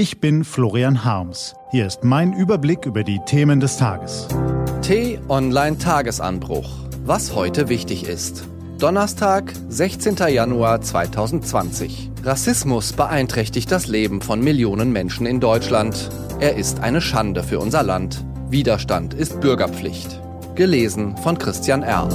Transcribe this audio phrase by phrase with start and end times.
[0.00, 1.54] Ich bin Florian Harms.
[1.72, 4.28] Hier ist mein Überblick über die Themen des Tages.
[4.80, 6.70] T-Online Tagesanbruch.
[7.04, 8.44] Was heute wichtig ist.
[8.78, 10.16] Donnerstag, 16.
[10.30, 12.12] Januar 2020.
[12.24, 16.08] Rassismus beeinträchtigt das Leben von Millionen Menschen in Deutschland.
[16.38, 18.24] Er ist eine Schande für unser Land.
[18.48, 20.18] Widerstand ist Bürgerpflicht.
[20.54, 22.08] Gelesen von Christian R.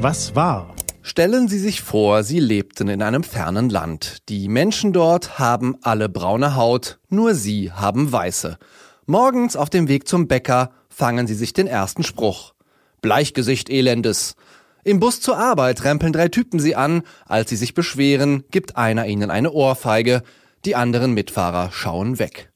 [0.00, 0.74] Was war?
[1.06, 4.26] Stellen Sie sich vor, Sie lebten in einem fernen Land.
[4.30, 8.56] Die Menschen dort haben alle braune Haut, nur Sie haben weiße.
[9.04, 12.54] Morgens auf dem Weg zum Bäcker fangen Sie sich den ersten Spruch.
[13.02, 14.34] Bleichgesicht Elendes.
[14.82, 17.02] Im Bus zur Arbeit rempeln drei Typen Sie an.
[17.26, 20.22] Als Sie sich beschweren, gibt einer Ihnen eine Ohrfeige.
[20.64, 22.50] Die anderen Mitfahrer schauen weg.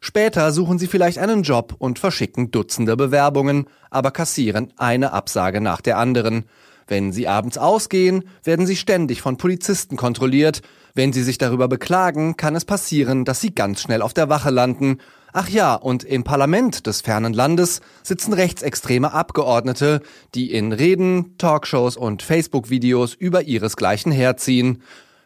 [0.00, 5.80] Später suchen Sie vielleicht einen Job und verschicken Dutzende Bewerbungen, aber kassieren eine Absage nach
[5.80, 6.46] der anderen.
[6.86, 10.62] Wenn Sie abends ausgehen, werden Sie ständig von Polizisten kontrolliert.
[10.94, 14.50] Wenn Sie sich darüber beklagen, kann es passieren, dass Sie ganz schnell auf der Wache
[14.50, 14.98] landen.
[15.32, 20.02] Ach ja, und im Parlament des fernen Landes sitzen rechtsextreme Abgeordnete,
[20.34, 24.82] die in Reden, Talkshows und Facebook-Videos über ihresgleichen herziehen.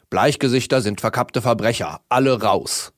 [0.08, 2.92] Bleichgesichter sind verkappte Verbrecher, alle raus.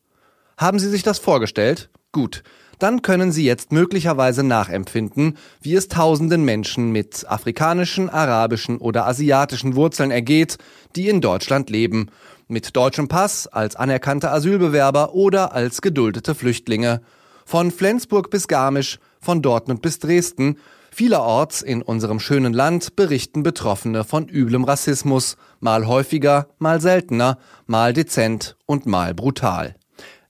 [0.58, 1.88] Haben Sie sich das vorgestellt?
[2.12, 2.42] Gut,
[2.78, 9.74] dann können Sie jetzt möglicherweise nachempfinden, wie es tausenden Menschen mit afrikanischen, arabischen oder asiatischen
[9.74, 10.58] Wurzeln ergeht,
[10.96, 12.10] die in Deutschland leben,
[12.48, 17.02] mit deutschem Pass, als anerkannte Asylbewerber oder als geduldete Flüchtlinge.
[17.44, 20.58] Von Flensburg bis Garmisch, von Dortmund bis Dresden,
[20.90, 27.92] vielerorts in unserem schönen Land berichten Betroffene von üblem Rassismus, mal häufiger, mal seltener, mal
[27.92, 29.77] dezent und mal brutal.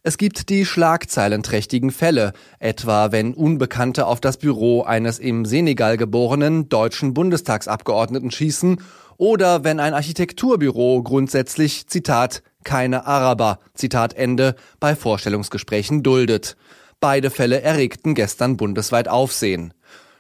[0.09, 6.71] Es gibt die schlagzeilenträchtigen Fälle, etwa wenn Unbekannte auf das Büro eines im Senegal geborenen
[6.71, 8.81] deutschen Bundestagsabgeordneten schießen
[9.19, 16.57] oder wenn ein Architekturbüro grundsätzlich, Zitat, keine Araber, Zitat Ende, bei Vorstellungsgesprächen duldet.
[17.01, 19.75] Beide Fälle erregten gestern bundesweit Aufsehen.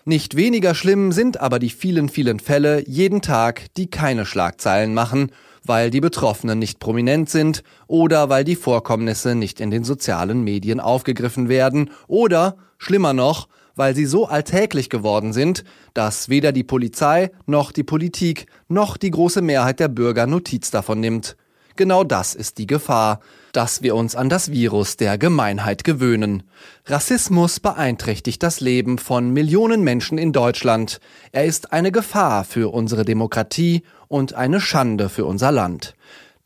[0.05, 5.31] Nicht weniger schlimm sind aber die vielen, vielen Fälle jeden Tag, die keine Schlagzeilen machen
[5.69, 10.81] weil die Betroffenen nicht prominent sind oder weil die Vorkommnisse nicht in den sozialen Medien
[10.81, 15.65] aufgegriffen werden oder, schlimmer noch, weil sie so alltäglich geworden sind,
[15.95, 21.01] dass weder die Polizei noch die Politik noch die große Mehrheit der Bürger Notiz davon
[21.01, 21.37] nimmt.
[21.79, 23.21] Genau das ist die Gefahr,
[23.53, 26.43] dass wir uns an das Virus der Gemeinheit gewöhnen.
[26.87, 30.99] Rassismus beeinträchtigt das Leben von Millionen Menschen in Deutschland.
[31.31, 35.95] Er ist eine Gefahr für unsere Demokratie und eine Schande für unser Land.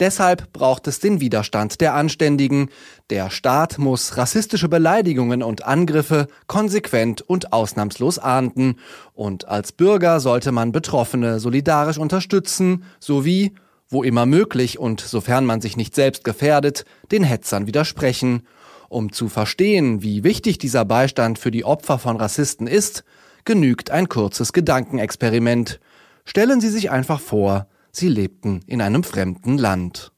[0.00, 2.69] Deshalb braucht es den Widerstand der Anständigen.
[3.09, 8.78] Der Staat muss rassistische Beleidigungen und Angriffe konsequent und ausnahmslos ahnden.
[9.14, 13.54] Und als Bürger sollte man Betroffene solidarisch unterstützen sowie
[13.93, 18.47] wo immer möglich und sofern man sich nicht selbst gefährdet, den Hetzern widersprechen.
[18.89, 23.05] Um zu verstehen, wie wichtig dieser Beistand für die Opfer von Rassisten ist,
[23.45, 25.81] genügt ein kurzes Gedankenexperiment.
[26.25, 30.13] Stellen Sie sich einfach vor, Sie lebten in einem fremden Land.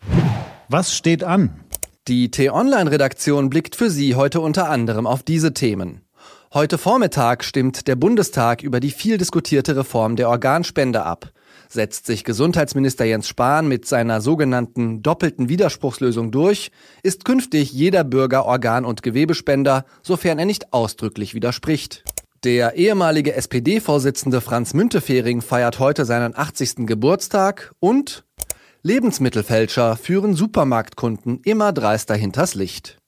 [0.69, 1.61] Was steht an?
[2.07, 6.03] Die T-Online-Redaktion blickt für Sie heute unter anderem auf diese Themen.
[6.53, 11.33] Heute Vormittag stimmt der Bundestag über die viel diskutierte Reform der Organspende ab
[11.75, 16.71] setzt sich Gesundheitsminister Jens Spahn mit seiner sogenannten doppelten Widerspruchslösung durch,
[17.03, 22.05] ist künftig jeder Bürger Organ- und Gewebespender, sofern er nicht ausdrücklich widerspricht.
[22.45, 26.87] Der ehemalige SPD-Vorsitzende Franz Müntefering feiert heute seinen 80.
[26.87, 28.25] Geburtstag und
[28.83, 32.99] Lebensmittelfälscher führen Supermarktkunden immer dreister hinters Licht.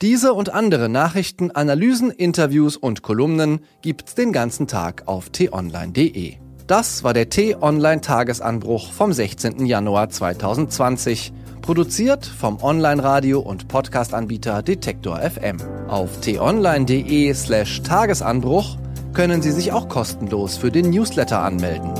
[0.00, 6.41] Diese und andere Nachrichten, Analysen, Interviews und Kolumnen gibt's den ganzen Tag auf t-online.de.
[6.72, 9.66] Das war der T-Online-Tagesanbruch vom 16.
[9.66, 11.30] Januar 2020.
[11.60, 15.58] Produziert vom Online-Radio- und Podcast-Anbieter Detektor FM.
[15.88, 18.78] Auf t-online.de slash Tagesanbruch
[19.12, 21.92] können Sie sich auch kostenlos für den Newsletter anmelden.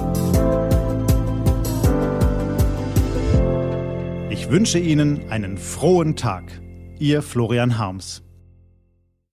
[4.31, 6.45] Ich wünsche Ihnen einen frohen Tag.
[6.98, 8.22] Ihr Florian Harms.